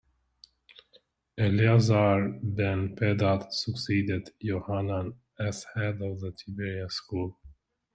[1.37, 7.37] Eleazar ben Pedat succeeded Yohanan as head of the Tiberias school.